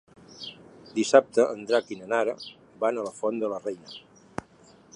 [0.99, 2.35] Dissabte en Drac i na Nara
[2.85, 4.01] van a la Font de la Reina.